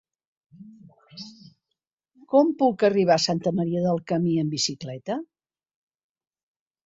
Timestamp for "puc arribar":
2.61-3.17